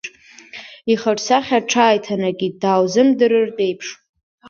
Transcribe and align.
Ихиҿсахьа 0.91 1.59
аҽааиҭанакит, 1.63 2.53
дааузымдырыртә 2.61 3.61
еиԥш. 3.65 3.87